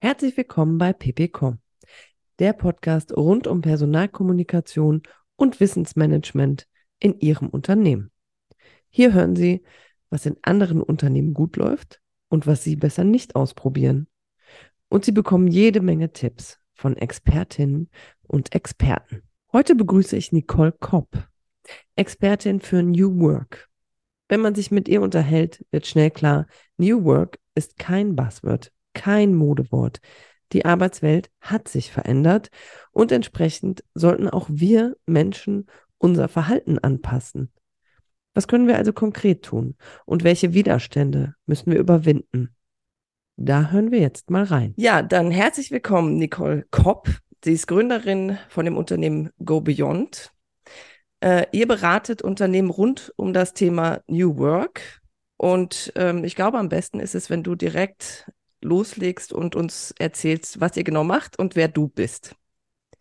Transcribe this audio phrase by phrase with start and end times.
[0.00, 1.60] Herzlich willkommen bei ppcom,
[2.38, 5.02] der Podcast rund um Personalkommunikation
[5.36, 6.66] und Wissensmanagement
[6.98, 8.10] in Ihrem Unternehmen.
[8.88, 9.62] Hier hören Sie,
[10.10, 14.08] was in anderen Unternehmen gut läuft und was Sie besser nicht ausprobieren.
[14.88, 17.88] Und Sie bekommen jede Menge Tipps von Expertinnen
[18.22, 19.22] und Experten.
[19.52, 21.28] Heute begrüße ich Nicole Kopp,
[21.96, 23.69] Expertin für New Work.
[24.30, 29.34] Wenn man sich mit ihr unterhält, wird schnell klar, New Work ist kein Buzzword, kein
[29.34, 29.98] Modewort.
[30.52, 32.48] Die Arbeitswelt hat sich verändert
[32.92, 35.66] und entsprechend sollten auch wir Menschen
[35.98, 37.50] unser Verhalten anpassen.
[38.32, 39.74] Was können wir also konkret tun
[40.06, 42.54] und welche Widerstände müssen wir überwinden?
[43.36, 44.74] Da hören wir jetzt mal rein.
[44.76, 47.08] Ja, dann herzlich willkommen, Nicole Kopp.
[47.44, 50.32] Sie ist Gründerin von dem Unternehmen Go Beyond.
[51.20, 55.00] Äh, ihr beratet Unternehmen rund um das Thema New Work.
[55.36, 58.30] Und ähm, ich glaube, am besten ist es, wenn du direkt
[58.62, 62.34] loslegst und uns erzählst, was ihr genau macht und wer du bist.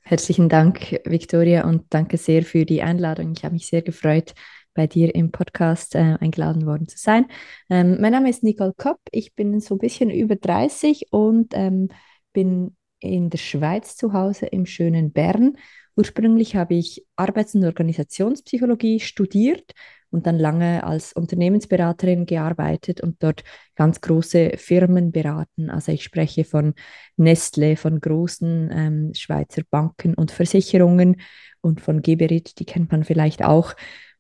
[0.02, 3.34] Herzlichen Dank, Victoria, und danke sehr für die Einladung.
[3.36, 4.34] Ich habe mich sehr gefreut,
[4.74, 7.26] bei dir im Podcast äh, eingeladen worden zu sein.
[7.70, 9.00] Ähm, mein Name ist Nicole Kopp.
[9.12, 11.90] Ich bin so ein bisschen über 30 und ähm,
[12.34, 15.58] bin in der Schweiz zu Hause im schönen Bern.
[16.00, 19.74] Ursprünglich habe ich Arbeits- und Organisationspsychologie studiert
[20.12, 23.44] und dann lange als Unternehmensberaterin gearbeitet und dort
[23.76, 25.70] ganz große Firmen beraten.
[25.70, 26.74] Also ich spreche von
[27.18, 31.20] Nestle, von großen ähm, Schweizer Banken und Versicherungen
[31.60, 33.74] und von Geberit, die kennt man vielleicht auch.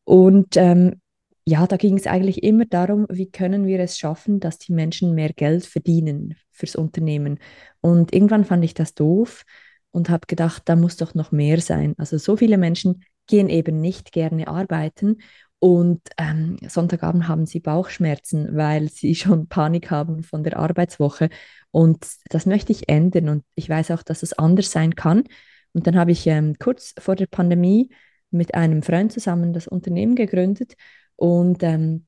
[0.04, 1.00] Und ähm,
[1.46, 5.16] ja, da ging es eigentlich immer darum, wie können wir es schaffen, dass die Menschen
[5.16, 7.40] mehr Geld verdienen fürs Unternehmen.
[7.80, 9.46] Und irgendwann fand ich das doof
[9.92, 11.96] und habe gedacht, da muss doch noch mehr sein.
[11.98, 15.18] Also so viele Menschen gehen eben nicht gerne arbeiten
[15.60, 21.30] und ähm, Sonntagabend haben sie Bauchschmerzen, weil sie schon Panik haben von der Arbeitswoche.
[21.72, 23.30] Und das möchte ich ändern.
[23.30, 25.26] Und ich weiß auch, dass es anders sein kann.
[25.74, 27.90] Und dann habe ich ähm, kurz vor der Pandemie
[28.32, 30.76] mit einem Freund zusammen das Unternehmen gegründet.
[31.16, 32.08] Und ähm,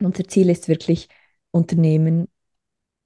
[0.00, 1.08] unser Ziel ist wirklich,
[1.50, 2.28] Unternehmen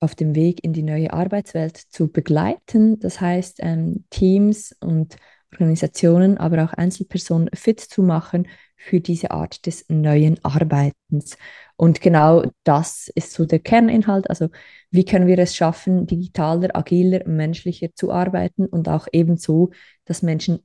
[0.01, 2.99] auf dem Weg in die neue Arbeitswelt zu begleiten.
[3.01, 5.17] Das heißt, ähm, Teams und
[5.53, 11.37] Organisationen, aber auch Einzelpersonen fit zu machen für diese Art des neuen Arbeitens.
[11.77, 14.31] Und genau das ist so der Kerninhalt.
[14.31, 14.49] Also
[14.91, 19.71] wie können wir es schaffen, digitaler, agiler, menschlicher zu arbeiten und auch ebenso,
[20.07, 20.61] dass Menschen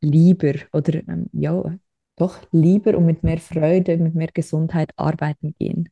[0.00, 1.76] lieber oder ähm, ja,
[2.16, 5.88] doch lieber und mit mehr Freude, mit mehr Gesundheit arbeiten gehen.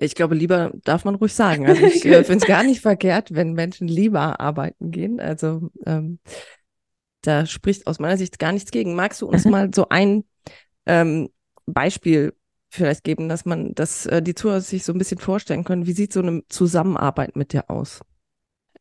[0.00, 1.66] Ich glaube, lieber darf man ruhig sagen.
[1.68, 5.20] Also ich äh, finde es gar nicht verkehrt, wenn Menschen lieber arbeiten gehen.
[5.20, 6.18] Also ähm,
[7.22, 8.94] da spricht aus meiner Sicht gar nichts gegen.
[8.94, 9.50] Magst du uns mhm.
[9.50, 10.24] mal so ein
[10.86, 11.28] ähm,
[11.66, 12.32] Beispiel
[12.70, 15.92] vielleicht geben, dass man, dass äh, die Zuhörer sich so ein bisschen vorstellen können, wie
[15.92, 18.00] sieht so eine Zusammenarbeit mit dir aus?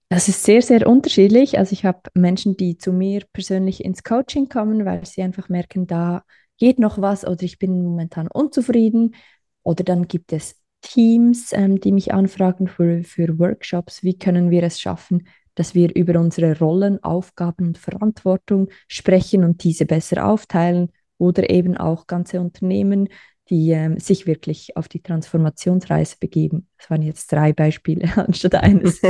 [0.09, 1.57] Das ist sehr, sehr unterschiedlich.
[1.59, 5.86] Also ich habe Menschen, die zu mir persönlich ins Coaching kommen, weil sie einfach merken,
[5.86, 6.24] da
[6.57, 9.16] geht noch was oder ich bin momentan unzufrieden.
[9.63, 14.03] Oder dann gibt es Teams, ähm, die mich anfragen für, für Workshops.
[14.03, 19.63] Wie können wir es schaffen, dass wir über unsere Rollen, Aufgaben und Verantwortung sprechen und
[19.63, 23.09] diese besser aufteilen oder eben auch ganze Unternehmen,
[23.50, 26.68] die ähm, sich wirklich auf die Transformationsreise begeben.
[26.78, 29.01] Das waren jetzt drei Beispiele anstatt eines.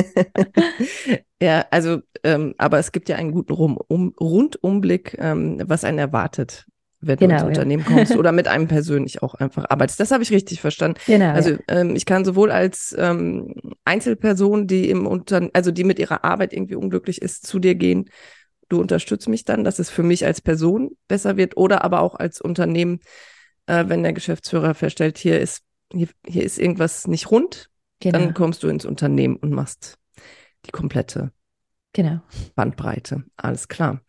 [1.41, 6.00] ja, also, ähm, aber es gibt ja einen guten Rum, um, Rundumblick, ähm, was einen
[6.00, 6.66] erwartet
[7.01, 7.47] wenn genau, du ins ja.
[7.47, 9.99] Unternehmen kommst oder mit einem persönlich auch einfach arbeitest.
[9.99, 10.99] Das habe ich richtig verstanden.
[11.05, 11.59] Genau, also ja.
[11.69, 13.55] ähm, ich kann sowohl als ähm,
[13.85, 18.09] Einzelperson, die im Unter also die mit ihrer Arbeit irgendwie unglücklich ist, zu dir gehen.
[18.67, 22.15] Du unterstützt mich dann, dass es für mich als Person besser wird oder aber auch
[22.15, 22.99] als Unternehmen,
[23.66, 28.19] äh, wenn der Geschäftsführer feststellt, hier ist hier, hier ist irgendwas nicht rund, genau.
[28.19, 29.97] dann kommst du ins Unternehmen und machst
[30.66, 31.31] die komplette
[31.93, 32.21] genau.
[32.55, 33.23] Bandbreite.
[33.37, 34.01] Alles klar.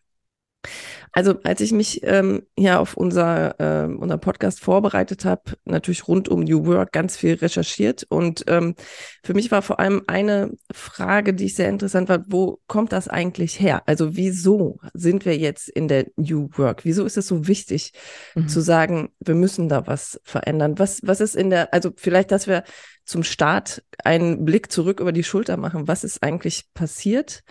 [1.11, 6.29] Also als ich mich ähm, hier auf unser, äh, unser Podcast vorbereitet habe, natürlich rund
[6.29, 8.75] um New Work ganz viel recherchiert und ähm,
[9.23, 13.07] für mich war vor allem eine Frage, die ich sehr interessant war, wo kommt das
[13.09, 13.83] eigentlich her?
[13.87, 16.85] Also wieso sind wir jetzt in der New Work?
[16.85, 17.91] Wieso ist es so wichtig
[18.35, 18.47] mhm.
[18.47, 20.79] zu sagen, wir müssen da was verändern?
[20.79, 22.63] Was, was ist in der, also vielleicht, dass wir
[23.03, 27.43] zum Start einen Blick zurück über die Schulter machen, was ist eigentlich passiert?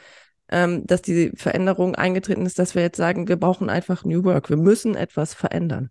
[0.51, 4.51] Ähm, dass die Veränderung eingetreten ist, dass wir jetzt sagen, wir brauchen einfach New Work,
[4.51, 5.91] wir müssen etwas verändern?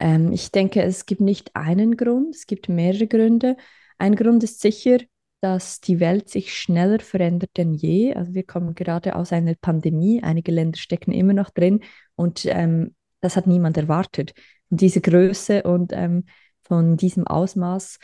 [0.00, 3.56] Ähm, ich denke, es gibt nicht einen Grund, es gibt mehrere Gründe.
[3.98, 4.98] Ein Grund ist sicher,
[5.40, 8.14] dass die Welt sich schneller verändert denn je.
[8.14, 11.80] Also wir kommen gerade aus einer Pandemie, einige Länder stecken immer noch drin
[12.16, 14.34] und ähm, das hat niemand erwartet.
[14.70, 16.24] Und diese Größe und ähm,
[16.62, 17.98] von diesem Ausmaß,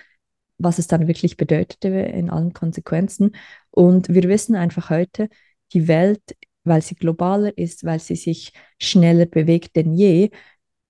[0.59, 3.35] was es dann wirklich bedeutete in allen Konsequenzen.
[3.75, 5.29] Und wir wissen einfach heute,
[5.73, 6.23] die Welt,
[6.63, 10.31] weil sie globaler ist, weil sie sich schneller bewegt denn je,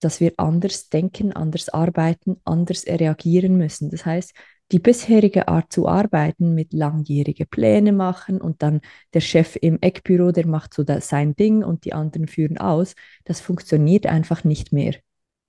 [0.01, 3.91] dass wir anders denken, anders arbeiten, anders reagieren müssen.
[3.91, 4.35] Das heißt,
[4.71, 8.81] die bisherige Art zu arbeiten, mit langjährige Pläne machen und dann
[9.15, 12.95] der Chef im Eckbüro, der macht so sein Ding und die anderen führen aus,
[13.25, 14.95] das funktioniert einfach nicht mehr.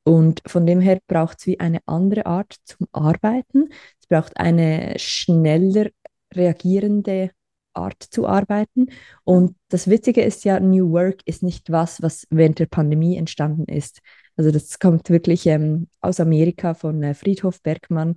[0.04, 3.70] Und von dem her braucht es wie eine andere Art zum Arbeiten.
[4.00, 5.90] Es braucht eine schneller
[6.36, 7.32] reagierende
[7.74, 8.88] Art zu arbeiten.
[9.24, 13.66] Und das Witzige ist ja, New Work ist nicht was, was während der Pandemie entstanden
[13.66, 14.00] ist.
[14.38, 18.16] Also das kommt wirklich ähm, aus Amerika von äh, Friedhof Bergmann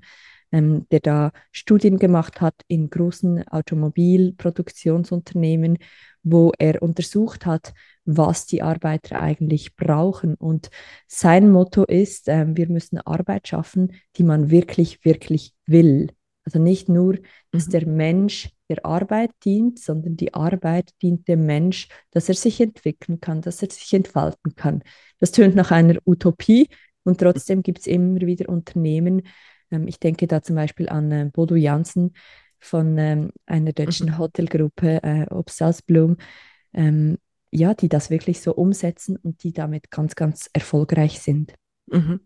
[0.52, 5.78] ähm, der da Studien gemacht hat in großen Automobilproduktionsunternehmen,
[6.22, 7.72] wo er untersucht hat,
[8.04, 10.34] was die Arbeiter eigentlich brauchen.
[10.34, 10.70] Und
[11.06, 16.08] sein Motto ist, äh, wir müssen Arbeit schaffen, die man wirklich, wirklich will.
[16.48, 17.18] Also nicht nur,
[17.50, 17.72] dass mhm.
[17.72, 23.20] der Mensch der Arbeit dient, sondern die Arbeit dient dem Mensch, dass er sich entwickeln
[23.20, 24.82] kann, dass er sich entfalten kann.
[25.18, 26.68] Das tönt nach einer Utopie
[27.04, 29.22] und trotzdem gibt es immer wieder Unternehmen,
[29.70, 32.14] ähm, ich denke da zum Beispiel an äh, Bodo Jansen
[32.58, 34.18] von ähm, einer deutschen mhm.
[34.18, 36.16] Hotelgruppe, äh, Obstalsblum,
[36.72, 37.18] ähm,
[37.50, 41.52] ja, die das wirklich so umsetzen und die damit ganz, ganz erfolgreich sind.
[41.86, 42.20] Mhm.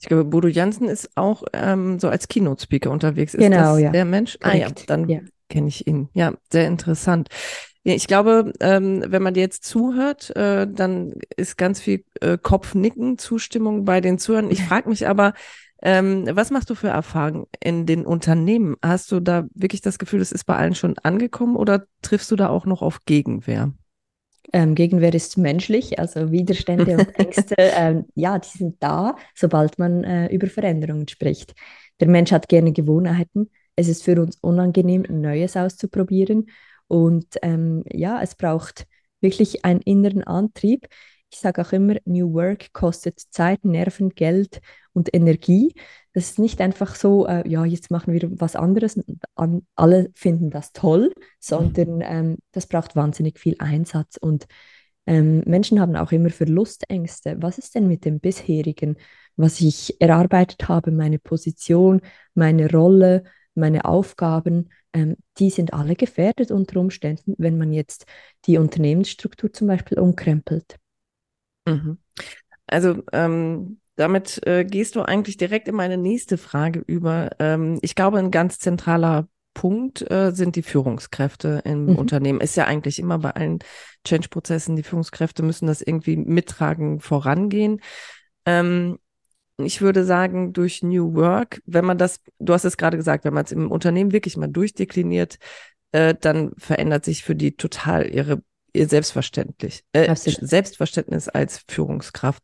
[0.00, 3.34] Ich glaube, Bodo Jansen ist auch ähm, so als Keynote-Speaker unterwegs.
[3.34, 3.90] Ist genau, das ja.
[3.90, 4.38] der Mensch?
[4.40, 4.64] Korrekt.
[4.64, 5.20] Ah ja, dann ja.
[5.48, 6.08] kenne ich ihn.
[6.14, 7.28] Ja, sehr interessant.
[7.82, 13.16] Ich glaube, ähm, wenn man dir jetzt zuhört, äh, dann ist ganz viel äh, Kopfnicken,
[13.18, 14.50] Zustimmung bei den Zuhörern.
[14.50, 15.32] Ich frage mich aber,
[15.82, 18.76] ähm, was machst du für Erfahrungen in den Unternehmen?
[18.82, 22.36] Hast du da wirklich das Gefühl, es ist bei allen schon angekommen oder triffst du
[22.36, 23.72] da auch noch auf Gegenwehr?
[24.52, 30.04] Ähm, Gegenwehr ist menschlich, also Widerstände und Ängste, ähm, ja, die sind da, sobald man
[30.04, 31.54] äh, über Veränderungen spricht.
[32.00, 33.50] Der Mensch hat gerne Gewohnheiten.
[33.76, 36.50] Es ist für uns unangenehm, Neues auszuprobieren.
[36.88, 38.86] Und ähm, ja, es braucht
[39.20, 40.88] wirklich einen inneren Antrieb.
[41.30, 44.60] Ich sage auch immer, New Work kostet Zeit, Nerven, Geld
[44.92, 45.74] und Energie.
[46.12, 50.10] Das ist nicht einfach so, äh, ja, jetzt machen wir was anderes und an, alle
[50.14, 54.16] finden das toll, sondern ähm, das braucht wahnsinnig viel Einsatz.
[54.16, 54.46] Und
[55.06, 57.36] ähm, Menschen haben auch immer Verlustängste.
[57.40, 58.96] Was ist denn mit dem bisherigen,
[59.36, 62.00] was ich erarbeitet habe, meine Position,
[62.34, 64.70] meine Rolle, meine Aufgaben?
[64.92, 68.06] Ähm, die sind alle gefährdet unter Umständen, wenn man jetzt
[68.46, 70.76] die Unternehmensstruktur zum Beispiel umkrempelt.
[71.66, 71.98] Mhm.
[72.66, 77.30] Also ähm, damit äh, gehst du eigentlich direkt in meine nächste Frage über.
[77.38, 81.96] Ähm, ich glaube, ein ganz zentraler Punkt äh, sind die Führungskräfte im mhm.
[81.96, 82.40] Unternehmen.
[82.40, 83.58] Ist ja eigentlich immer bei allen
[84.06, 87.82] Change-Prozessen, die Führungskräfte müssen das irgendwie mittragen, vorangehen.
[88.46, 88.98] Ähm,
[89.58, 93.34] ich würde sagen, durch New Work, wenn man das, du hast es gerade gesagt, wenn
[93.34, 95.36] man es im Unternehmen wirklich mal durchdekliniert,
[95.92, 102.42] äh, dann verändert sich für die total ihre ihr Selbstverständlich, äh, Selbstverständnis als Führungskraft.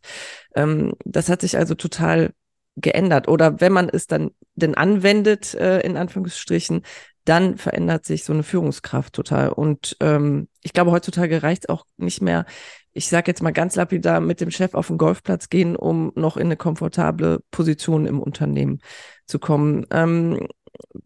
[0.54, 2.32] Ähm, das hat sich also total
[2.76, 3.28] geändert.
[3.28, 6.82] Oder wenn man es dann denn anwendet, äh, in Anführungsstrichen,
[7.24, 9.48] dann verändert sich so eine Führungskraft total.
[9.48, 12.46] Und ähm, ich glaube, heutzutage reicht es auch nicht mehr,
[12.92, 16.36] ich sage jetzt mal ganz lapidar, mit dem Chef auf den Golfplatz gehen, um noch
[16.36, 18.78] in eine komfortable Position im Unternehmen
[19.26, 19.86] zu kommen.
[19.90, 20.46] Ähm,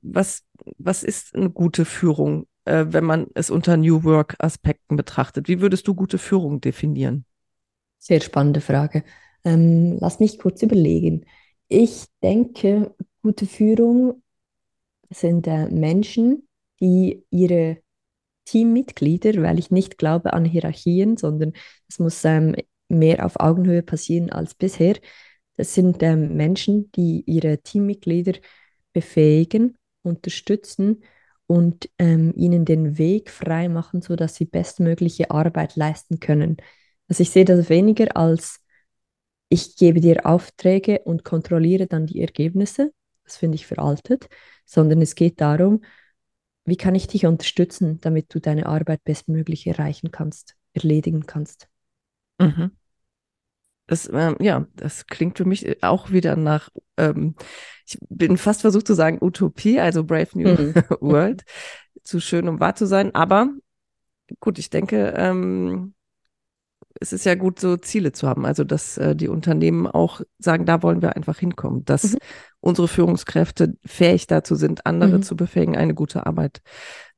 [0.02, 0.44] was,
[0.78, 5.48] was ist eine gute Führung äh, wenn man es unter New Work-Aspekten betrachtet?
[5.48, 7.24] Wie würdest du gute Führung definieren?
[7.98, 9.02] Sehr spannende Frage.
[9.44, 11.26] Ähm, lass mich kurz überlegen.
[11.68, 14.22] Ich denke, gute Führung
[15.10, 16.48] sind äh, Menschen,
[16.80, 17.78] die ihre
[18.44, 21.52] Teammitglieder, weil ich nicht glaube an Hierarchien, sondern
[21.88, 22.54] es muss ähm,
[22.88, 24.96] mehr auf Augenhöhe passieren als bisher.
[25.56, 28.38] Das sind ähm, Menschen, die ihre Teammitglieder
[28.92, 31.02] befähigen, unterstützen
[31.50, 36.58] und ähm, ihnen den Weg frei machen, sodass sie bestmögliche Arbeit leisten können.
[37.08, 38.60] Also ich sehe das weniger als
[39.48, 42.92] ich gebe dir Aufträge und kontrolliere dann die Ergebnisse.
[43.24, 44.28] Das finde ich veraltet,
[44.64, 45.82] sondern es geht darum,
[46.64, 51.68] wie kann ich dich unterstützen, damit du deine Arbeit bestmöglich erreichen kannst, erledigen kannst.
[52.38, 52.70] Mhm.
[53.90, 57.34] Das, ähm, ja, das klingt für mich auch wieder nach, ähm,
[57.84, 60.74] ich bin fast versucht zu sagen Utopie, also Brave New mhm.
[61.00, 61.42] World,
[62.04, 63.12] zu schön, um wahr zu sein.
[63.16, 63.48] Aber
[64.38, 65.94] gut, ich denke, ähm,
[67.00, 68.46] es ist ja gut, so Ziele zu haben.
[68.46, 72.18] Also, dass äh, die Unternehmen auch sagen, da wollen wir einfach hinkommen, dass mhm.
[72.60, 75.22] unsere Führungskräfte fähig dazu sind, andere mhm.
[75.24, 76.62] zu befähigen, eine gute Arbeit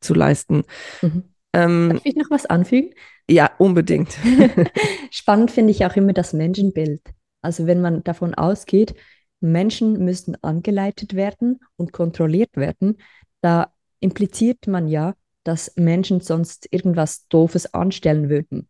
[0.00, 0.62] zu leisten.
[1.02, 1.31] Mhm.
[1.52, 2.90] Ähm, Darf ich noch was anfügen?
[3.28, 4.16] Ja, unbedingt.
[5.10, 7.02] Spannend finde ich auch immer das Menschenbild.
[7.42, 8.94] Also wenn man davon ausgeht,
[9.40, 12.98] Menschen müssen angeleitet werden und kontrolliert werden,
[13.40, 18.68] da impliziert man ja, dass Menschen sonst irgendwas Doofes anstellen würden.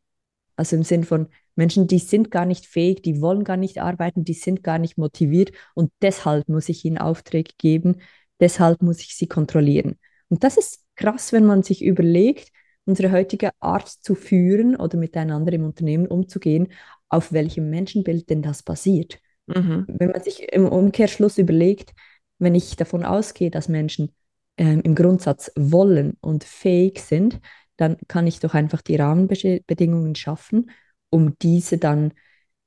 [0.56, 4.24] Also im Sinn von Menschen, die sind gar nicht fähig, die wollen gar nicht arbeiten,
[4.24, 8.00] die sind gar nicht motiviert und deshalb muss ich ihnen Aufträge geben,
[8.40, 9.98] deshalb muss ich sie kontrollieren.
[10.28, 12.50] Und das ist krass, wenn man sich überlegt,
[12.84, 16.68] unsere heutige Art zu führen oder miteinander im Unternehmen umzugehen,
[17.08, 19.20] auf welchem Menschenbild denn das basiert.
[19.46, 19.84] Mhm.
[19.88, 21.92] Wenn man sich im Umkehrschluss überlegt,
[22.38, 24.12] wenn ich davon ausgehe, dass Menschen
[24.56, 27.40] ähm, im Grundsatz wollen und fähig sind,
[27.76, 30.70] dann kann ich doch einfach die Rahmenbedingungen schaffen,
[31.10, 32.12] um diese dann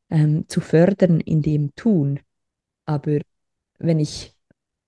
[0.10, 2.20] ähm, zu fördern in dem Tun.
[2.86, 3.20] Aber
[3.80, 4.35] wenn ich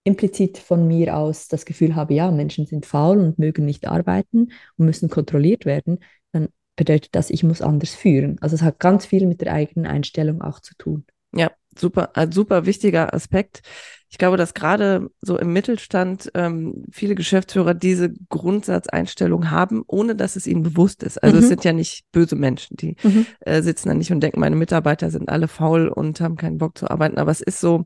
[0.07, 4.51] implizit von mir aus das Gefühl habe, ja, Menschen sind faul und mögen nicht arbeiten
[4.77, 5.99] und müssen kontrolliert werden,
[6.31, 8.37] dann bedeutet das, ich muss anders führen.
[8.39, 11.05] Also es hat ganz viel mit der eigenen Einstellung auch zu tun.
[11.35, 13.61] Ja, super, ein super wichtiger Aspekt.
[14.09, 20.37] Ich glaube, dass gerade so im Mittelstand ähm, viele Geschäftsführer diese Grundsatzeinstellung haben, ohne dass
[20.37, 21.21] es ihnen bewusst ist.
[21.21, 21.43] Also mhm.
[21.43, 23.25] es sind ja nicht böse Menschen, die mhm.
[23.41, 26.77] äh, sitzen da nicht und denken, meine Mitarbeiter sind alle faul und haben keinen Bock
[26.77, 27.17] zu arbeiten.
[27.17, 27.85] Aber es ist so,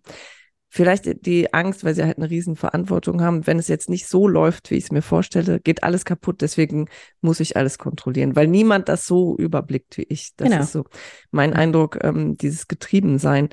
[0.73, 4.25] vielleicht die Angst, weil sie halt eine riesen Verantwortung haben, wenn es jetzt nicht so
[4.25, 6.87] läuft, wie ich es mir vorstelle, geht alles kaputt, deswegen
[7.19, 10.31] muss ich alles kontrollieren, weil niemand das so überblickt wie ich.
[10.37, 10.61] Das genau.
[10.61, 10.85] ist so
[11.29, 13.49] mein Eindruck, ähm, dieses Getriebensein.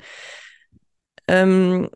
[1.27, 1.89] Ähm,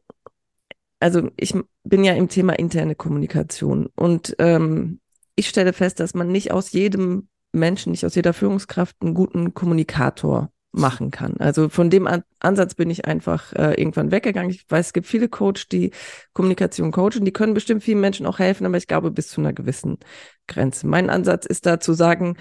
[1.00, 5.00] also ich bin ja im Thema interne Kommunikation und ähm,
[5.36, 9.54] ich stelle fest, dass man nicht aus jedem Menschen, nicht aus jeder Führungskraft einen guten
[9.54, 11.38] Kommunikator machen kann.
[11.38, 14.50] Also von dem An Ansatz bin ich einfach äh, irgendwann weggegangen.
[14.50, 15.92] Ich weiß, es gibt viele Coach, die
[16.34, 19.54] Kommunikation coachen, die können bestimmt vielen Menschen auch helfen, aber ich glaube bis zu einer
[19.54, 20.00] gewissen
[20.48, 20.88] Grenze.
[20.88, 22.36] Mein Ansatz ist da zu sagen,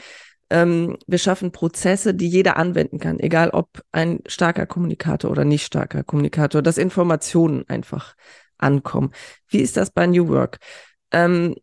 [0.51, 5.65] ähm, wir schaffen Prozesse, die jeder anwenden kann, egal ob ein starker Kommunikator oder nicht
[5.65, 8.15] starker Kommunikator, dass Informationen einfach
[8.59, 9.13] ankommen.
[9.49, 10.59] Wie ist das bei New Work?
[11.11, 11.55] Ähm,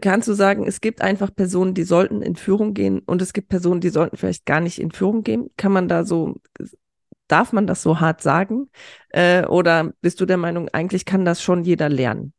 [0.00, 3.48] kannst du sagen, es gibt einfach Personen, die sollten in Führung gehen und es gibt
[3.48, 5.50] Personen, die sollten vielleicht gar nicht in Führung gehen?
[5.56, 6.36] Kann man da so,
[7.28, 8.68] darf man das so hart sagen?
[9.10, 12.34] Äh, oder bist du der Meinung, eigentlich kann das schon jeder lernen?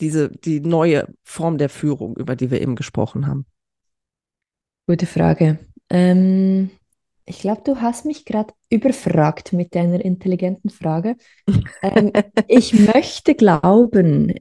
[0.00, 3.46] Diese, die neue Form der Führung, über die wir eben gesprochen haben.
[4.86, 5.58] Gute Frage.
[5.88, 6.70] Ähm,
[7.24, 11.16] ich glaube, du hast mich gerade überfragt mit deiner intelligenten Frage.
[11.82, 12.12] ähm,
[12.48, 14.34] ich möchte glauben,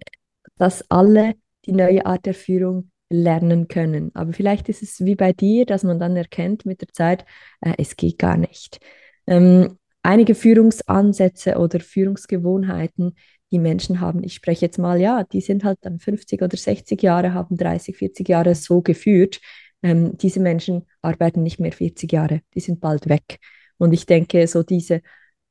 [0.57, 4.11] dass alle die neue Art der Führung lernen können.
[4.15, 7.25] Aber vielleicht ist es wie bei dir, dass man dann erkennt mit der Zeit,
[7.61, 8.79] äh, es geht gar nicht.
[9.27, 13.15] Ähm, einige Führungsansätze oder Führungsgewohnheiten,
[13.51, 17.01] die Menschen haben, ich spreche jetzt mal, ja, die sind halt dann 50 oder 60
[17.03, 19.39] Jahre, haben 30, 40 Jahre so geführt.
[19.83, 23.39] Ähm, diese Menschen arbeiten nicht mehr 40 Jahre, die sind bald weg.
[23.77, 25.01] Und ich denke, so diese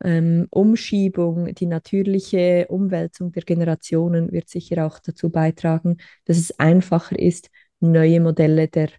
[0.05, 7.19] ähm, Umschiebung, die natürliche Umwälzung der Generationen wird sicher auch dazu beitragen, dass es einfacher
[7.19, 8.91] ist, neue Modelle der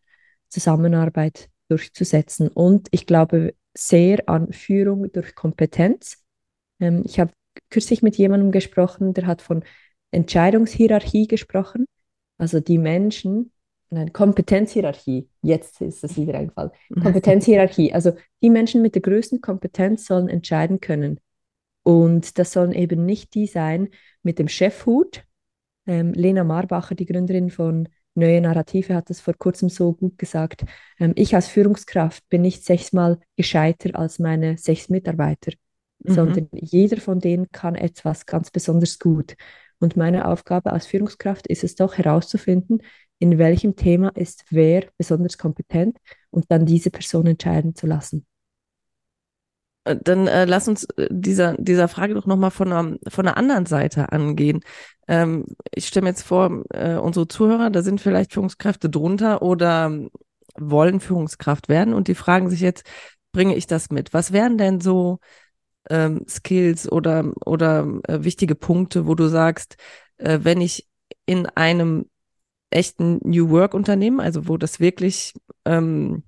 [0.49, 2.49] Zusammenarbeit durchzusetzen.
[2.49, 6.23] Und ich glaube sehr an Führung durch Kompetenz.
[6.79, 7.31] Ähm, ich habe
[7.69, 9.63] kürzlich mit jemandem gesprochen, der hat von
[10.11, 11.85] Entscheidungshierarchie gesprochen.
[12.37, 13.52] Also die Menschen,
[13.93, 16.71] nein, Kompetenzhierarchie, jetzt ist es wieder eingefallen.
[17.01, 21.19] Kompetenzhierarchie, also die Menschen mit der größten Kompetenz sollen entscheiden können.
[21.83, 23.89] Und das sollen eben nicht die sein
[24.23, 25.23] mit dem Chefhut.
[25.85, 30.63] Ähm, Lena Marbacher, die Gründerin von Neue Narrative, hat es vor kurzem so gut gesagt.
[30.99, 35.51] Ähm, ich als Führungskraft bin nicht sechsmal gescheiter als meine sechs Mitarbeiter,
[35.99, 36.13] mhm.
[36.13, 39.35] sondern jeder von denen kann etwas ganz besonders gut.
[39.79, 42.81] Und meine Aufgabe als Führungskraft ist es doch herauszufinden,
[43.23, 45.97] in welchem Thema ist wer besonders kompetent
[46.29, 48.25] und dann diese Person entscheiden zu lassen.
[49.85, 53.37] Äh, dann äh, lass uns äh, dieser, dieser Frage doch nochmal von einer, von einer
[53.37, 54.59] anderen Seite angehen.
[55.07, 59.97] Ähm, ich stelle mir jetzt vor, äh, unsere Zuhörer, da sind vielleicht Führungskräfte drunter oder
[60.59, 62.83] wollen Führungskraft werden und die fragen sich jetzt,
[63.31, 64.13] bringe ich das mit?
[64.13, 65.19] Was wären denn so
[65.89, 69.77] ähm, Skills oder, oder äh, wichtige Punkte, wo du sagst,
[70.17, 70.89] äh, wenn ich
[71.25, 72.09] in einem
[72.73, 75.33] echten New Work Unternehmen, also wo das wirklich
[75.65, 76.23] ähm,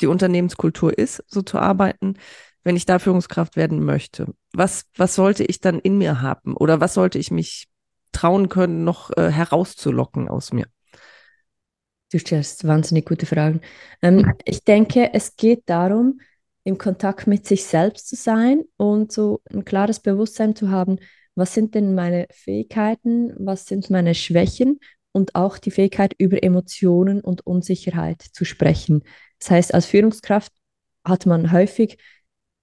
[0.00, 2.14] die Unternehmenskultur ist, so zu arbeiten,
[2.62, 4.34] wenn ich da Führungskraft werden möchte.
[4.52, 7.68] Was, was sollte ich dann in mir haben oder was sollte ich mich
[8.12, 10.66] trauen können, noch äh, herauszulocken aus mir?
[12.10, 13.60] Du stellst wahnsinnig gute Fragen.
[14.00, 16.20] Ähm, ich denke, es geht darum,
[16.64, 20.98] im Kontakt mit sich selbst zu sein und so ein klares Bewusstsein zu haben,
[21.34, 24.78] was sind denn meine Fähigkeiten, was sind meine Schwächen
[25.14, 29.04] und auch die Fähigkeit, über Emotionen und Unsicherheit zu sprechen.
[29.38, 30.52] Das heißt, als Führungskraft
[31.04, 31.98] hat man häufig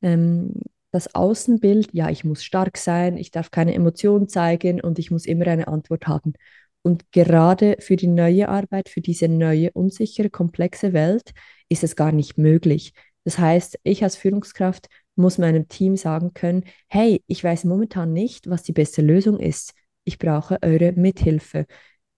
[0.01, 0.53] ähm,
[0.91, 5.25] das Außenbild, ja, ich muss stark sein, ich darf keine Emotionen zeigen und ich muss
[5.25, 6.34] immer eine Antwort haben.
[6.81, 11.31] Und gerade für die neue Arbeit, für diese neue, unsichere, komplexe Welt
[11.70, 12.93] ist es gar nicht möglich.
[13.24, 18.50] Das heißt, ich als Führungskraft muss meinem Team sagen können, hey, ich weiß momentan nicht,
[18.50, 19.74] was die beste Lösung ist.
[20.03, 21.67] Ich brauche eure Mithilfe.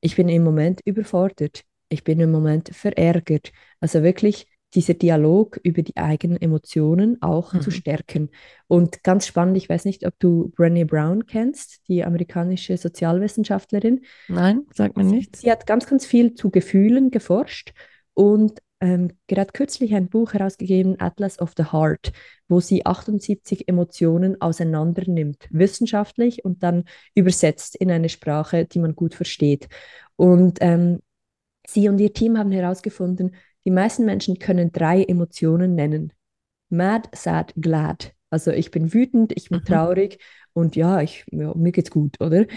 [0.03, 1.63] Ich bin im Moment überfordert.
[1.87, 3.53] Ich bin im Moment verärgert.
[3.79, 7.61] Also wirklich dieser Dialog über die eigenen Emotionen auch mhm.
[7.61, 8.29] zu stärken.
[8.67, 14.01] Und ganz spannend, ich weiß nicht, ob du Brené Brown kennst, die amerikanische Sozialwissenschaftlerin.
[14.27, 15.39] Nein, sagt mir nichts.
[15.39, 17.73] Sie hat ganz, ganz viel zu Gefühlen geforscht
[18.13, 22.11] und ähm, gerade kürzlich ein Buch herausgegeben, Atlas of the Heart,
[22.49, 26.83] wo sie 78 Emotionen auseinander nimmt, wissenschaftlich und dann
[27.15, 29.69] übersetzt in eine Sprache, die man gut versteht.
[30.17, 30.99] Und ähm,
[31.65, 36.11] sie und ihr Team haben herausgefunden, die meisten Menschen können drei Emotionen nennen.
[36.67, 38.13] Mad, sad, glad.
[38.29, 39.65] Also ich bin wütend, ich bin mhm.
[39.65, 40.19] traurig
[40.51, 42.47] und ja, ich, ja, mir geht's gut, oder?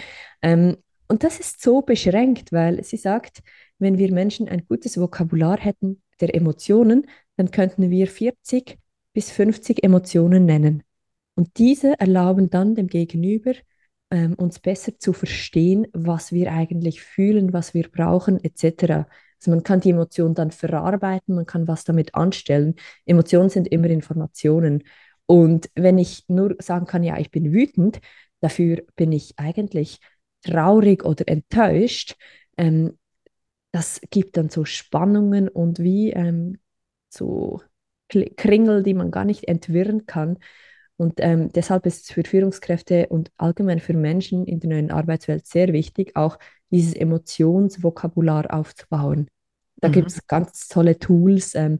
[0.41, 0.75] Ähm,
[1.07, 3.43] und das ist so beschränkt, weil sie sagt,
[3.79, 8.77] wenn wir Menschen ein gutes Vokabular hätten der Emotionen, dann könnten wir 40
[9.13, 10.83] bis 50 Emotionen nennen.
[11.35, 13.53] Und diese erlauben dann dem Gegenüber,
[14.09, 19.07] ähm, uns besser zu verstehen, was wir eigentlich fühlen, was wir brauchen, etc.
[19.39, 22.75] Also man kann die Emotion dann verarbeiten, man kann was damit anstellen.
[23.05, 24.83] Emotionen sind immer Informationen.
[25.25, 27.99] Und wenn ich nur sagen kann, ja, ich bin wütend,
[28.39, 29.99] dafür bin ich eigentlich
[30.41, 32.15] traurig oder enttäuscht,
[32.57, 32.97] ähm,
[33.71, 36.59] das gibt dann so Spannungen und wie ähm,
[37.09, 37.61] so
[38.09, 40.37] Kringel, die man gar nicht entwirren kann.
[40.95, 45.45] Und ähm, deshalb ist es für Führungskräfte und allgemein für Menschen in der neuen Arbeitswelt
[45.45, 46.39] sehr wichtig, auch
[46.71, 49.27] dieses Emotionsvokabular aufzubauen.
[49.77, 49.91] Da mhm.
[49.91, 51.79] gibt es ganz tolle Tools, ähm,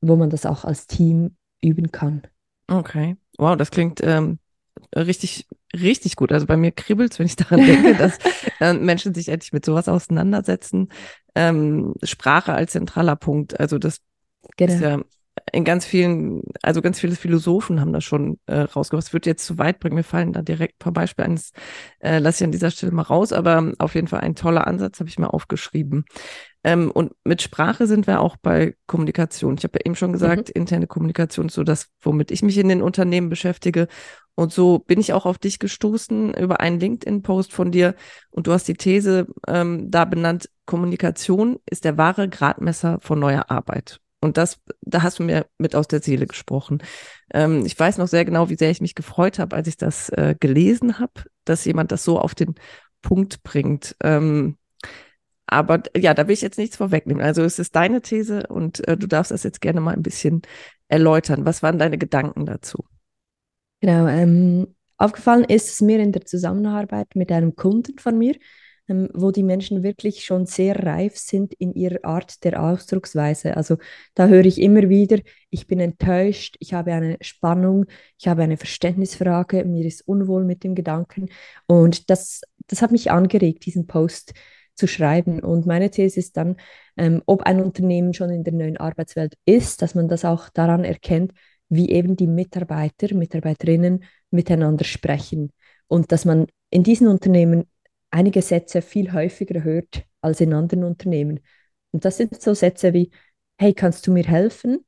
[0.00, 2.22] wo man das auch als Team üben kann.
[2.68, 3.16] Okay.
[3.38, 4.38] Wow, das klingt ähm,
[4.94, 6.32] richtig, richtig gut.
[6.32, 8.18] Also bei mir kribbelt es, wenn ich daran denke, dass
[8.60, 10.88] äh, Menschen sich endlich mit sowas auseinandersetzen.
[11.34, 13.58] Ähm, Sprache als zentraler Punkt.
[13.58, 14.00] Also das
[14.56, 14.72] genau.
[14.72, 15.00] ist ja
[15.52, 19.06] in ganz vielen, also ganz viele Philosophen haben das schon äh, rausgebracht.
[19.06, 19.96] Es wird jetzt zu weit bringen.
[19.96, 21.36] Mir fallen da direkt ein paar Beispiele ein.
[21.36, 21.52] Das
[22.00, 25.00] äh, lasse ich an dieser Stelle mal raus, aber auf jeden Fall ein toller Ansatz,
[25.00, 26.04] habe ich mir aufgeschrieben.
[26.62, 29.56] Ähm, und mit Sprache sind wir auch bei Kommunikation.
[29.56, 30.60] Ich habe ja eben schon gesagt, mhm.
[30.60, 33.88] interne Kommunikation ist so das, womit ich mich in den Unternehmen beschäftige.
[34.34, 37.94] Und so bin ich auch auf dich gestoßen über einen LinkedIn-Post von dir.
[38.30, 43.50] Und du hast die These ähm, da benannt, Kommunikation ist der wahre Gradmesser von neuer
[43.50, 44.00] Arbeit.
[44.20, 46.82] Und das, da hast du mir mit aus der Seele gesprochen.
[47.32, 50.10] Ähm, ich weiß noch sehr genau, wie sehr ich mich gefreut habe, als ich das
[50.10, 52.54] äh, gelesen habe, dass jemand das so auf den
[53.00, 53.96] Punkt bringt.
[54.02, 54.58] Ähm,
[55.50, 57.22] aber ja, da will ich jetzt nichts vorwegnehmen.
[57.22, 60.42] Also es ist deine These und äh, du darfst das jetzt gerne mal ein bisschen
[60.86, 61.44] erläutern.
[61.44, 62.84] Was waren deine Gedanken dazu?
[63.80, 68.36] Genau, ähm, aufgefallen ist es mir in der Zusammenarbeit mit einem Kunden von mir,
[68.86, 73.56] ähm, wo die Menschen wirklich schon sehr reif sind in ihrer Art der Ausdrucksweise.
[73.56, 73.78] Also
[74.14, 75.18] da höre ich immer wieder,
[75.50, 77.86] ich bin enttäuscht, ich habe eine Spannung,
[78.18, 81.28] ich habe eine Verständnisfrage, mir ist unwohl mit dem Gedanken.
[81.66, 84.34] Und das, das hat mich angeregt, diesen Post
[84.80, 85.40] zu schreiben.
[85.40, 86.56] Und meine These ist dann,
[86.96, 90.84] ähm, ob ein Unternehmen schon in der neuen Arbeitswelt ist, dass man das auch daran
[90.84, 91.32] erkennt,
[91.68, 95.52] wie eben die Mitarbeiter, Mitarbeiterinnen miteinander sprechen.
[95.86, 97.68] Und dass man in diesen Unternehmen
[98.10, 101.40] einige Sätze viel häufiger hört als in anderen Unternehmen.
[101.92, 103.10] Und das sind so Sätze wie,
[103.58, 104.84] hey, kannst du mir helfen?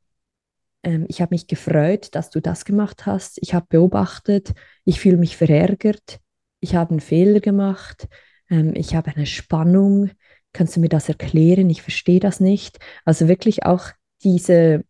[0.82, 3.38] Ähm, ich habe mich gefreut, dass du das gemacht hast.
[3.40, 4.52] Ich habe beobachtet,
[4.84, 6.18] ich fühle mich verärgert,
[6.60, 8.08] ich habe einen Fehler gemacht,
[8.52, 10.10] ähm, ich habe eine Spannung.
[10.52, 11.70] Kannst du mir das erklären?
[11.70, 12.78] Ich verstehe das nicht.
[13.04, 13.86] Also wirklich auch
[14.22, 14.84] diese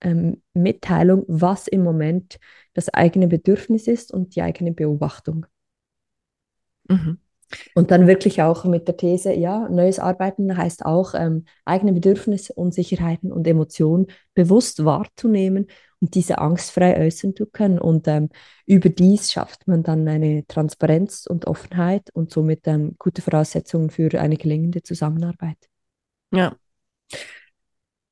[0.00, 2.38] ähm, Mitteilung, was im Moment
[2.72, 5.46] das eigene Bedürfnis ist und die eigene Beobachtung.
[6.88, 7.18] Mhm.
[7.74, 12.52] Und dann wirklich auch mit der These, ja, neues Arbeiten heißt auch, ähm, eigene Bedürfnisse,
[12.52, 15.66] Unsicherheiten und Emotionen bewusst wahrzunehmen
[16.00, 17.78] und diese angstfrei äußern zu können.
[17.78, 18.30] Und ähm,
[18.66, 24.36] überdies schafft man dann eine Transparenz und Offenheit und somit ähm, gute Voraussetzungen für eine
[24.36, 25.58] gelingende Zusammenarbeit.
[26.32, 26.56] Ja.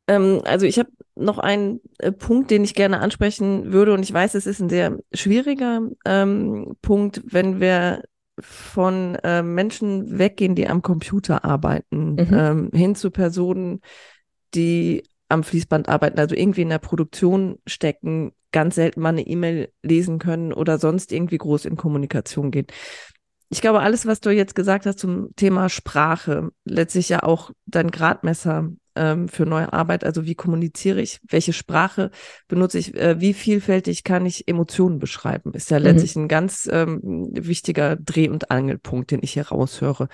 [0.09, 4.12] Ähm, also ich habe noch einen äh, Punkt, den ich gerne ansprechen würde und ich
[4.12, 8.03] weiß, es ist ein sehr schwieriger ähm, Punkt, wenn wir
[8.38, 12.29] von äh, Menschen weggehen, die am Computer arbeiten, mhm.
[12.33, 13.81] ähm, hin zu Personen,
[14.55, 19.73] die am Fließband arbeiten, also irgendwie in der Produktion stecken, ganz selten mal eine E-Mail
[19.83, 22.67] lesen können oder sonst irgendwie groß in Kommunikation gehen.
[23.49, 27.91] Ich glaube, alles, was du jetzt gesagt hast zum Thema Sprache, letztlich ja auch dein
[27.91, 30.05] Gradmesser ähm, für neue Arbeit.
[30.05, 32.11] Also wie kommuniziere ich, welche Sprache
[32.49, 35.85] benutze ich, äh, wie vielfältig kann ich Emotionen beschreiben, ist ja mhm.
[35.85, 40.09] letztlich ein ganz ähm, wichtiger Dreh- und Angelpunkt, den ich hier raushöre.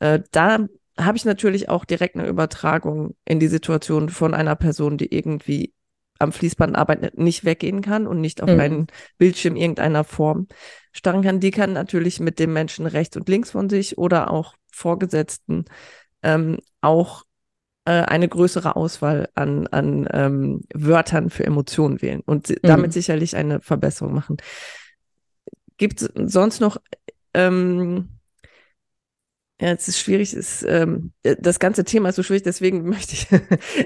[0.00, 0.66] Äh, da
[0.98, 5.72] habe ich natürlich auch direkt eine Übertragung in die Situation von einer Person, die irgendwie
[6.18, 8.60] am Fließband arbeitet, nicht weggehen kann und nicht auf mhm.
[8.60, 8.86] einen
[9.18, 10.48] Bildschirm irgendeiner Form
[10.92, 11.40] starren kann.
[11.40, 15.64] Die kann natürlich mit dem Menschen rechts und links von sich oder auch Vorgesetzten
[16.22, 17.24] ähm, auch
[17.84, 22.56] äh, eine größere Auswahl an, an ähm, Wörtern für Emotionen wählen und mhm.
[22.62, 24.38] damit sicherlich eine Verbesserung machen.
[25.76, 26.78] Gibt es sonst noch,
[27.34, 28.17] ähm,
[29.60, 33.26] ja, es ist schwierig, ist, ähm, das ganze Thema ist so schwierig, deswegen möchte ich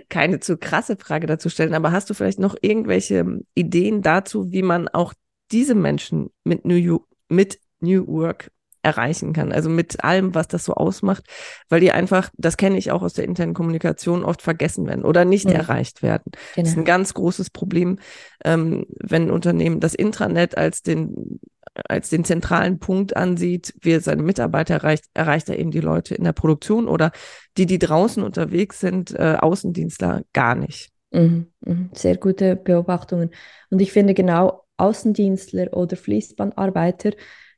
[0.09, 4.63] keine zu krasse Frage dazu stellen, aber hast du vielleicht noch irgendwelche Ideen dazu, wie
[4.63, 5.15] man auch
[5.51, 8.51] diese Menschen mit New, mit New Work
[8.83, 9.53] erreichen kann.
[9.53, 11.25] Also mit allem, was das so ausmacht,
[11.69, 15.25] weil die einfach, das kenne ich auch aus der internen Kommunikation, oft vergessen werden oder
[15.25, 15.55] nicht mhm.
[15.55, 16.33] erreicht werden.
[16.55, 16.65] Genau.
[16.65, 17.99] Das ist ein ganz großes Problem,
[18.45, 21.41] ähm, wenn Unternehmen das Intranet als den
[21.89, 26.15] als den zentralen Punkt ansieht, wie er seine Mitarbeiter erreicht, erreicht er eben die Leute
[26.15, 27.13] in der Produktion oder
[27.57, 30.91] die, die draußen unterwegs sind, äh, Außendienstler gar nicht.
[31.11, 31.91] Mhm, mhm.
[31.95, 33.31] Sehr gute Beobachtungen.
[33.71, 37.13] Und ich finde genau Außendienstler oder Fließbandarbeiter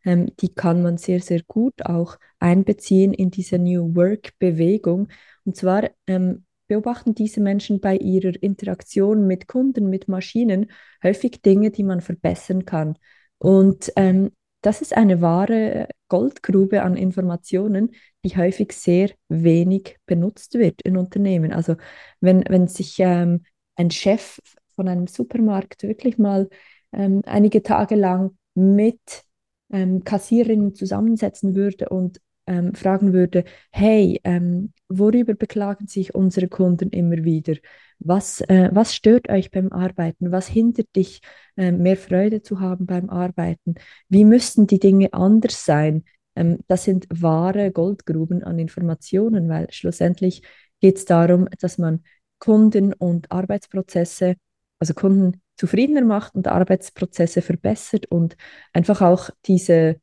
[0.05, 5.09] ähm, die kann man sehr, sehr gut auch einbeziehen in diese New Work-Bewegung.
[5.45, 10.71] Und zwar ähm, beobachten diese Menschen bei ihrer Interaktion mit Kunden, mit Maschinen
[11.03, 12.99] häufig Dinge, die man verbessern kann.
[13.39, 14.31] Und ähm,
[14.63, 17.91] das ist eine wahre Goldgrube an Informationen,
[18.25, 21.53] die häufig sehr wenig benutzt wird in Unternehmen.
[21.53, 21.77] Also
[22.21, 23.45] wenn, wenn sich ähm,
[23.77, 24.39] ein Chef
[24.75, 26.49] von einem Supermarkt wirklich mal
[26.93, 29.25] ähm, einige Tage lang mit
[29.71, 36.91] ähm, Kassiererin zusammensetzen würde und ähm, fragen würde, hey, ähm, worüber beklagen sich unsere Kunden
[36.91, 37.55] immer wieder?
[37.99, 40.33] Was, äh, was stört euch beim Arbeiten?
[40.33, 41.21] Was hindert dich,
[41.57, 43.75] äh, mehr Freude zu haben beim Arbeiten?
[44.09, 46.05] Wie müssten die Dinge anders sein?
[46.37, 50.43] Ähm, das sind wahre Goldgruben an Informationen, weil schlussendlich
[50.81, 52.05] geht es darum, dass man
[52.39, 54.37] Kunden und Arbeitsprozesse,
[54.79, 58.37] also Kunden zufriedener macht und Arbeitsprozesse verbessert und
[58.73, 60.01] einfach auch diese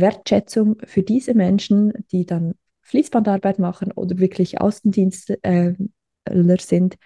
[0.00, 5.74] Wertschätzung für diese Menschen, die dann Fließbandarbeit machen oder wirklich Außendienstler
[6.58, 6.96] sind,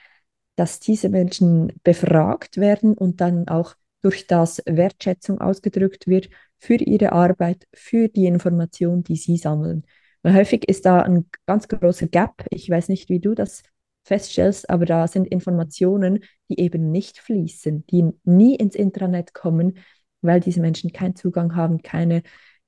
[0.57, 7.13] dass diese Menschen befragt werden und dann auch durch das Wertschätzung ausgedrückt wird für ihre
[7.13, 9.85] Arbeit, für die Information, die sie sammeln.
[10.23, 12.45] Weil häufig ist da ein ganz großer Gap.
[12.51, 13.63] Ich weiß nicht, wie du das
[14.05, 19.79] feststellst, aber da sind Informationen, die eben nicht fließen, die nie ins Intranet kommen,
[20.23, 22.23] weil diese Menschen keinen Zugang haben, keine,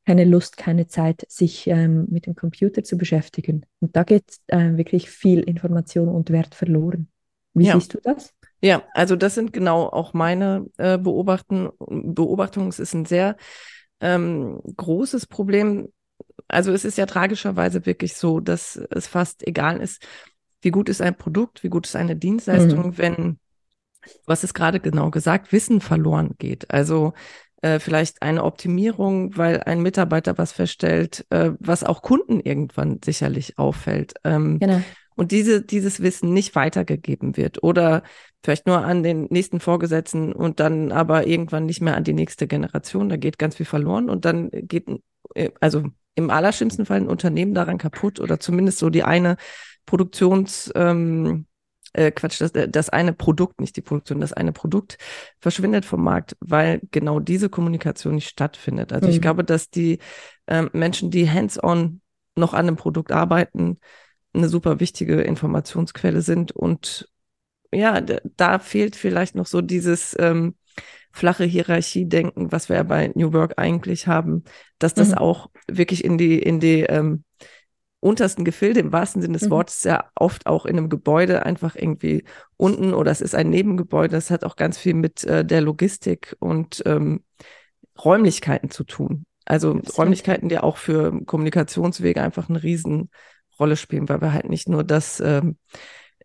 [0.07, 3.65] keine Lust, keine Zeit, sich ähm, mit dem Computer zu beschäftigen.
[3.81, 7.09] Und da geht äh, wirklich viel Information und Wert verloren.
[7.55, 7.75] Wie ja.
[7.75, 8.35] siehst du das?
[8.61, 12.69] Ja, also das sind genau auch meine äh, Beobachten, Beobachtungen.
[12.69, 13.37] Es ist ein sehr
[14.01, 15.88] ähm, großes Problem.
[16.49, 20.07] Also es ist ja tragischerweise wirklich so, dass es fast egal ist,
[20.62, 22.99] wie gut ist ein Produkt, wie gut ist eine Dienstleistung, mhm.
[22.99, 23.38] wenn,
[24.27, 26.71] was ist gerade genau gesagt, Wissen verloren geht.
[26.71, 27.15] Also
[27.62, 33.59] äh, vielleicht eine Optimierung, weil ein Mitarbeiter was feststellt, äh, was auch Kunden irgendwann sicherlich
[33.59, 34.14] auffällt.
[34.25, 34.83] Ähm, genau.
[35.14, 38.03] Und diese, dieses Wissen nicht weitergegeben wird oder
[38.42, 42.46] vielleicht nur an den nächsten Vorgesetzten und dann aber irgendwann nicht mehr an die nächste
[42.46, 43.09] Generation.
[43.09, 44.87] Da geht ganz viel verloren und dann geht,
[45.35, 49.37] äh, also im allerschlimmsten Fall ein Unternehmen daran kaputt oder zumindest so die eine
[49.87, 51.46] Produktions, ähm,
[51.92, 54.98] äh, Quatsch, das, äh, das eine Produkt, nicht die Produktion, das eine Produkt
[55.40, 58.92] verschwindet vom Markt, weil genau diese Kommunikation nicht stattfindet.
[58.92, 59.12] Also mhm.
[59.12, 59.98] ich glaube, dass die
[60.46, 62.00] ähm, Menschen, die hands-on
[62.37, 63.78] noch an einem Produkt arbeiten,
[64.35, 67.09] eine super wichtige Informationsquelle sind und
[67.74, 70.57] ja, da fehlt vielleicht noch so dieses ähm,
[71.11, 74.44] flache Hierarchie-Denken, was wir ja bei New Work eigentlich haben,
[74.78, 75.18] dass das mhm.
[75.18, 77.24] auch wirklich in die, in die ähm,
[78.03, 79.53] untersten Gefilde im wahrsten Sinne des mhm.
[79.53, 82.25] Wortes ja oft auch in einem Gebäude einfach irgendwie
[82.57, 84.17] unten oder es ist ein Nebengebäude.
[84.17, 87.23] Das hat auch ganz viel mit äh, der Logistik und ähm,
[88.05, 89.25] Räumlichkeiten zu tun.
[89.45, 89.99] Also Absolut.
[89.99, 95.21] Räumlichkeiten, die auch für Kommunikationswege einfach eine Riesenrolle spielen, weil wir halt nicht nur das
[95.21, 95.57] ähm,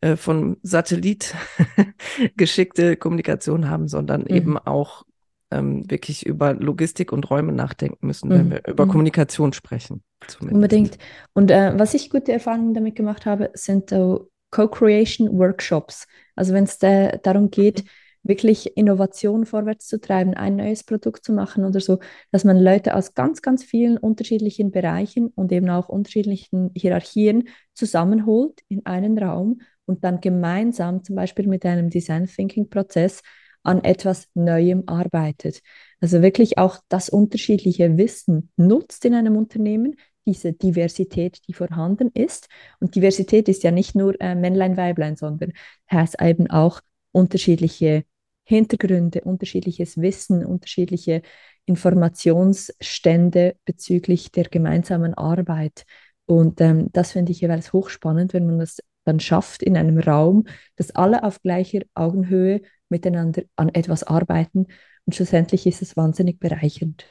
[0.02, 1.36] äh, von Satellit
[2.38, 4.36] geschickte Kommunikation haben, sondern mhm.
[4.36, 5.04] eben auch
[5.52, 8.52] ähm, wirklich über Logistik und Räume nachdenken müssen, wenn mhm.
[8.52, 8.90] wir über mhm.
[8.90, 10.02] Kommunikation sprechen.
[10.26, 10.56] Zumindest.
[10.56, 10.98] Unbedingt.
[11.34, 14.18] Und äh, was ich gute Erfahrungen damit gemacht habe, sind äh,
[14.52, 16.08] Co-Creation Workshops.
[16.36, 17.84] Also wenn es darum geht,
[18.24, 22.00] wirklich Innovation vorwärts zu treiben, ein neues Produkt zu machen oder so,
[22.32, 28.62] dass man Leute aus ganz, ganz vielen unterschiedlichen Bereichen und eben auch unterschiedlichen Hierarchien zusammenholt
[28.68, 33.22] in einen Raum und dann gemeinsam zum Beispiel mit einem Design Thinking Prozess
[33.64, 35.62] an etwas Neuem arbeitet.
[36.00, 42.50] Also wirklich auch das unterschiedliche Wissen nutzt in einem Unternehmen, diese Diversität, die vorhanden ist.
[42.80, 45.54] Und Diversität ist ja nicht nur äh, Männlein, Weiblein, sondern
[45.90, 46.82] heißt eben auch
[47.12, 48.04] unterschiedliche
[48.44, 51.22] Hintergründe, unterschiedliches Wissen, unterschiedliche
[51.66, 55.86] Informationsstände bezüglich der gemeinsamen Arbeit.
[56.26, 60.46] Und ähm, das finde ich jeweils hochspannend, wenn man das dann schafft in einem Raum,
[60.76, 64.68] dass alle auf gleicher Augenhöhe miteinander an etwas arbeiten.
[65.08, 67.06] Und schlussendlich ist es wahnsinnig bereichernd.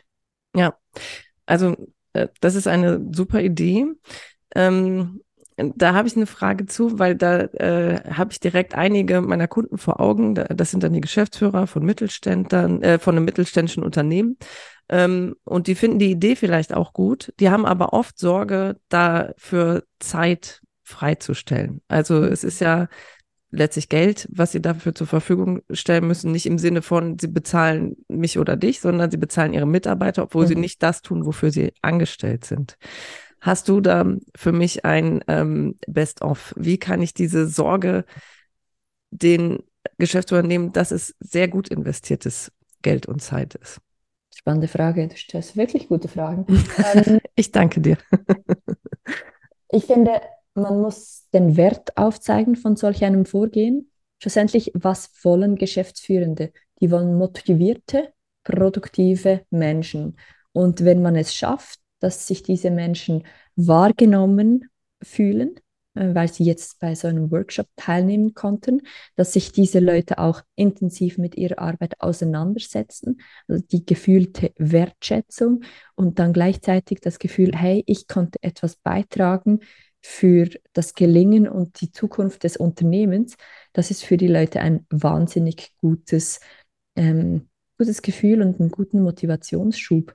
[0.54, 0.76] Ja,
[1.46, 1.74] also
[2.12, 3.86] äh, das ist eine super Idee.
[4.54, 5.22] Ähm,
[5.56, 9.78] da habe ich eine Frage zu, weil da äh, habe ich direkt einige meiner Kunden
[9.78, 10.34] vor Augen.
[10.34, 14.36] Das sind dann die Geschäftsführer von Mittelständlern, äh, von einem mittelständischen Unternehmen.
[14.90, 17.32] Ähm, und die finden die Idee vielleicht auch gut.
[17.40, 21.80] Die haben aber oft Sorge, dafür Zeit freizustellen.
[21.88, 22.88] Also es ist ja
[23.50, 27.96] letztlich Geld, was sie dafür zur Verfügung stellen müssen, nicht im Sinne von, sie bezahlen
[28.08, 30.48] mich oder dich, sondern sie bezahlen ihre Mitarbeiter, obwohl mhm.
[30.48, 32.76] sie nicht das tun, wofür sie angestellt sind.
[33.40, 34.04] Hast du da
[34.34, 36.54] für mich ein ähm, Best-of?
[36.56, 38.04] Wie kann ich diese Sorge
[39.10, 39.60] den
[39.98, 42.50] Geschäftsführern nehmen, dass es sehr gut investiertes
[42.82, 43.80] Geld und Zeit ist?
[44.34, 45.08] Spannende Frage.
[45.08, 46.46] Du stellst wirklich gute Fragen.
[46.94, 47.96] Ähm, ich danke dir.
[49.70, 50.20] ich finde,
[50.56, 53.90] man muss den Wert aufzeigen von solch einem Vorgehen.
[54.18, 56.52] Schlussendlich, was wollen Geschäftsführende?
[56.80, 58.12] Die wollen motivierte,
[58.44, 60.18] produktive Menschen.
[60.52, 63.24] Und wenn man es schafft, dass sich diese Menschen
[63.56, 64.70] wahrgenommen
[65.02, 65.56] fühlen,
[65.94, 68.82] äh, weil sie jetzt bei so einem Workshop teilnehmen konnten,
[69.16, 75.64] dass sich diese Leute auch intensiv mit ihrer Arbeit auseinandersetzen, also die gefühlte Wertschätzung
[75.94, 79.60] und dann gleichzeitig das Gefühl, hey, ich konnte etwas beitragen
[80.06, 83.36] für das Gelingen und die Zukunft des Unternehmens,
[83.72, 86.38] das ist für die Leute ein wahnsinnig gutes,
[86.94, 90.14] ähm, gutes Gefühl und einen guten Motivationsschub.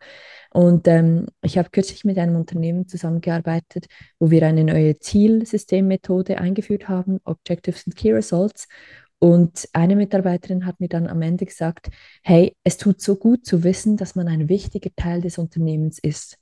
[0.52, 6.88] Und ähm, ich habe kürzlich mit einem Unternehmen zusammengearbeitet, wo wir eine neue Zielsystemmethode eingeführt
[6.88, 8.70] haben, Objectives and Key Results.
[9.20, 11.90] Und eine Mitarbeiterin hat mir dann am Ende gesagt,
[12.24, 16.38] hey, es tut so gut zu wissen, dass man ein wichtiger Teil des Unternehmens ist.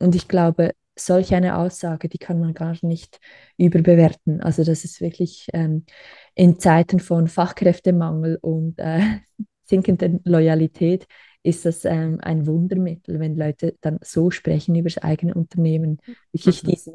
[0.00, 3.20] Und ich glaube, solch eine Aussage, die kann man gar nicht
[3.56, 4.40] überbewerten.
[4.40, 5.84] Also das ist wirklich ähm,
[6.34, 9.00] in Zeiten von Fachkräftemangel und äh,
[9.64, 11.06] sinkender Loyalität
[11.42, 15.98] ist das ähm, ein Wundermittel, wenn Leute dann so sprechen über das eigene Unternehmen,
[16.32, 16.68] wirklich mhm.
[16.68, 16.94] diesen,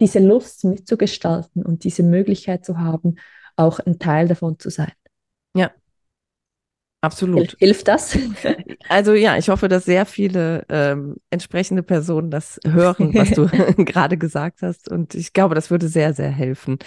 [0.00, 3.16] diese Lust mitzugestalten und diese Möglichkeit zu haben,
[3.56, 4.92] auch ein Teil davon zu sein.
[5.54, 5.70] Ja,
[7.04, 7.56] Absolut.
[7.58, 8.18] Hilft das?
[8.90, 13.46] Also ja, ich hoffe, dass sehr viele ähm, entsprechende Personen das hören, was du
[13.82, 14.90] gerade gesagt hast.
[14.90, 16.78] Und ich glaube, das würde sehr, sehr helfen.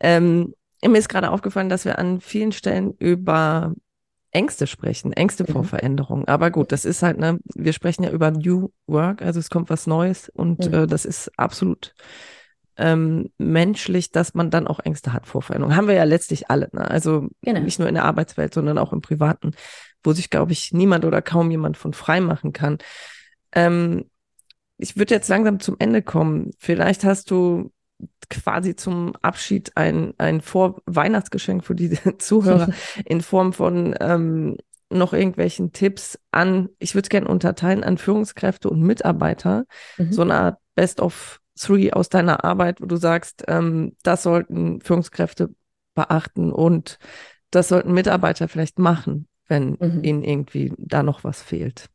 [0.00, 3.74] Ähm, mir ist gerade aufgefallen, dass wir an vielen Stellen über
[4.30, 5.52] Ängste sprechen, Ängste mhm.
[5.52, 6.26] vor Veränderung.
[6.26, 9.68] Aber gut, das ist halt, ne, wir sprechen ja über New Work, also es kommt
[9.68, 10.74] was Neues und mhm.
[10.74, 11.94] äh, das ist absolut
[12.76, 15.76] ähm, menschlich, dass man dann auch Ängste hat vor Veränderung.
[15.76, 16.90] Haben wir ja letztlich alle, ne?
[16.90, 17.60] Also genau.
[17.60, 19.52] nicht nur in der Arbeitswelt, sondern auch im Privaten,
[20.02, 22.78] wo sich, glaube ich, niemand oder kaum jemand von frei machen kann.
[23.52, 24.10] Ähm,
[24.78, 26.50] ich würde jetzt langsam zum Ende kommen.
[26.58, 27.72] Vielleicht hast du
[28.28, 32.68] quasi zum Abschied ein, ein Vorweihnachtsgeschenk für die Zuhörer
[33.04, 34.56] in Form von ähm,
[34.90, 39.64] noch irgendwelchen Tipps an, ich würde es gerne unterteilen, an Führungskräfte und Mitarbeiter,
[39.96, 40.12] mhm.
[40.12, 44.80] so eine Art Best of Three aus deiner Arbeit, wo du sagst, ähm, das sollten
[44.80, 45.50] Führungskräfte
[45.94, 46.98] beachten und
[47.50, 50.04] das sollten Mitarbeiter vielleicht machen, wenn mhm.
[50.04, 51.88] ihnen irgendwie da noch was fehlt?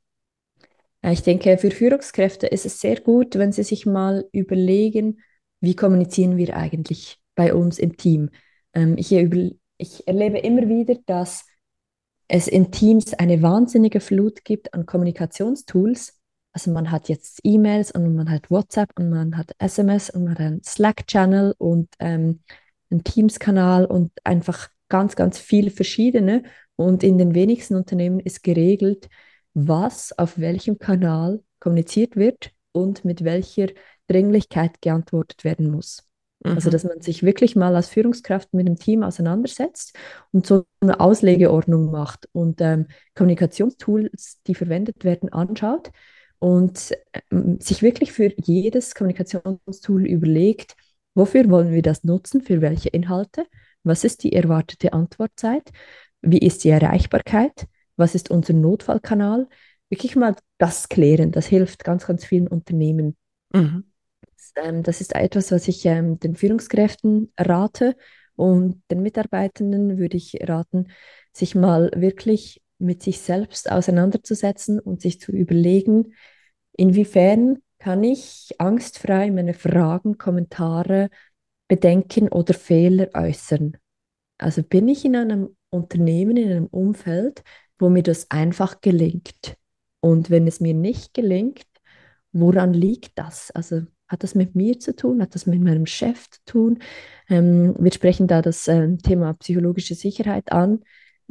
[1.03, 5.19] Ich denke, für Führungskräfte ist es sehr gut, wenn sie sich mal überlegen,
[5.59, 8.29] wie kommunizieren wir eigentlich bei uns im Team.
[8.73, 11.45] Ähm, ich, ich erlebe immer wieder, dass
[12.27, 16.20] es in Teams eine wahnsinnige Flut gibt an Kommunikationstools,
[16.53, 20.33] also man hat jetzt E-Mails und man hat WhatsApp und man hat SMS und man
[20.33, 22.41] hat einen Slack-Channel und ähm,
[22.89, 26.43] einen Teams-Kanal und einfach ganz, ganz viele verschiedene.
[26.75, 29.07] Und in den wenigsten Unternehmen ist geregelt,
[29.53, 33.67] was auf welchem Kanal kommuniziert wird und mit welcher
[34.07, 36.03] Dringlichkeit geantwortet werden muss.
[36.43, 36.57] Also, mhm.
[36.57, 39.95] Also, dass man sich wirklich mal als Führungskraft mit dem Team auseinandersetzt
[40.31, 45.91] und so eine Auslegeordnung macht und ähm, Kommunikationstools, die verwendet werden, anschaut
[46.41, 46.91] und
[47.31, 50.75] ähm, sich wirklich für jedes Kommunikationstool überlegt,
[51.13, 53.45] wofür wollen wir das nutzen, für welche Inhalte,
[53.83, 55.71] was ist die erwartete Antwortzeit,
[56.21, 59.47] wie ist die Erreichbarkeit, was ist unser Notfallkanal.
[59.89, 63.17] Wirklich mal das klären, das hilft ganz, ganz vielen Unternehmen.
[63.53, 63.85] Mhm.
[64.35, 67.95] Das, ähm, ist etwas, was ich ähm, den Führungskräften rate
[68.35, 70.87] Und den Mitarbeitenden würde ich raten,
[71.33, 76.15] sich mal wirklich mit sich selbst auseinanderzusetzen und sich zu überlegen,
[76.73, 81.09] inwiefern kann ich angstfrei meine Fragen, Kommentare,
[81.67, 83.77] Bedenken oder Fehler äußern.
[84.37, 87.43] Also bin ich in einem Unternehmen, in einem Umfeld,
[87.79, 89.57] wo mir das einfach gelingt.
[90.01, 91.65] Und wenn es mir nicht gelingt,
[92.31, 93.51] woran liegt das?
[93.51, 95.21] Also hat das mit mir zu tun?
[95.21, 96.79] Hat das mit meinem Chef zu tun?
[97.29, 100.81] Ähm, wir sprechen da das äh, Thema psychologische Sicherheit an.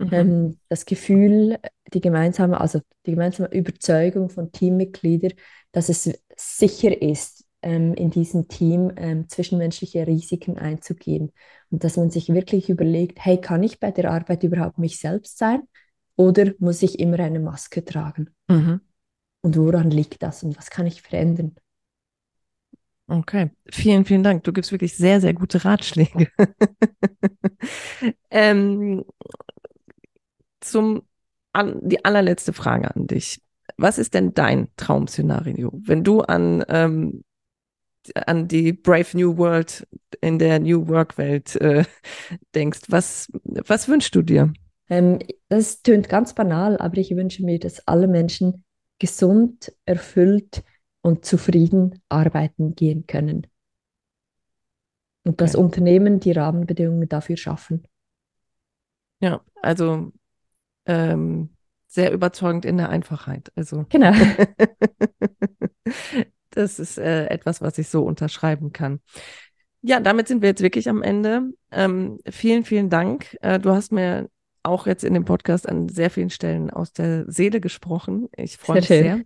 [0.00, 0.08] Mhm.
[0.12, 1.58] Ähm, das Gefühl,
[1.92, 5.32] die gemeinsame, also die gemeinsame Überzeugung von Teammitgliedern,
[5.72, 11.32] dass es sicher ist, ähm, in diesem Team ähm, zwischenmenschliche Risiken einzugehen.
[11.70, 15.36] Und dass man sich wirklich überlegt, hey, kann ich bei der Arbeit überhaupt mich selbst
[15.36, 15.62] sein
[16.16, 18.30] oder muss ich immer eine Maske tragen?
[18.48, 18.80] Mhm.
[19.42, 21.56] Und woran liegt das und was kann ich verändern?
[23.06, 24.44] Okay, vielen, vielen Dank.
[24.44, 26.28] Du gibst wirklich sehr, sehr gute Ratschläge.
[28.30, 29.04] ähm,
[30.60, 31.02] zum
[31.52, 33.42] an, die allerletzte Frage an dich.
[33.76, 37.24] Was ist denn dein Traum-Szenario, wenn du an, ähm,
[38.14, 39.86] an die Brave New World
[40.20, 41.84] in der New Work-Welt äh,
[42.54, 42.80] denkst?
[42.88, 44.52] Was, was wünschst du dir?
[44.88, 48.64] Ähm, das tönt ganz banal, aber ich wünsche mir, dass alle Menschen
[48.98, 50.62] gesund, erfüllt
[51.02, 53.46] und zufrieden arbeiten gehen können.
[55.24, 55.44] Und okay.
[55.44, 57.84] das Unternehmen die Rahmenbedingungen dafür schaffen.
[59.20, 60.12] Ja, also
[60.86, 61.50] ähm,
[61.86, 63.50] sehr überzeugend in der Einfachheit.
[63.56, 64.12] Also genau.
[66.50, 69.00] das ist äh, etwas, was ich so unterschreiben kann.
[69.82, 71.50] Ja, damit sind wir jetzt wirklich am Ende.
[71.72, 73.36] Ähm, vielen, vielen Dank.
[73.40, 74.28] Äh, du hast mir
[74.62, 78.28] auch jetzt in dem Podcast an sehr vielen Stellen aus der Seele gesprochen.
[78.36, 79.22] Ich freue mich sehr.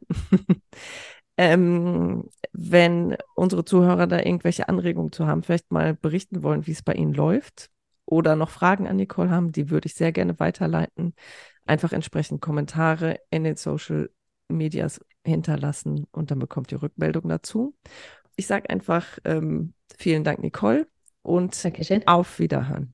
[1.36, 6.82] ähm, wenn unsere Zuhörer da irgendwelche Anregungen zu haben, vielleicht mal berichten wollen, wie es
[6.82, 7.70] bei ihnen läuft
[8.06, 11.14] oder noch Fragen an Nicole haben, die würde ich sehr gerne weiterleiten.
[11.66, 14.10] Einfach entsprechend Kommentare in den Social
[14.48, 17.74] Medias hinterlassen und dann bekommt ihr Rückmeldung dazu.
[18.36, 20.86] Ich sage einfach ähm, vielen Dank, Nicole,
[21.22, 22.06] und Dankeschön.
[22.06, 22.93] auf Wiederhören.